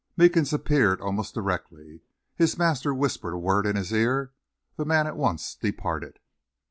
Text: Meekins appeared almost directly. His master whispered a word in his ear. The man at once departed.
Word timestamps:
Meekins 0.17 0.51
appeared 0.51 0.99
almost 0.99 1.35
directly. 1.35 2.01
His 2.35 2.57
master 2.57 2.91
whispered 2.91 3.33
a 3.35 3.37
word 3.37 3.67
in 3.67 3.75
his 3.75 3.93
ear. 3.93 4.33
The 4.75 4.83
man 4.83 5.05
at 5.05 5.15
once 5.15 5.53
departed. 5.53 6.17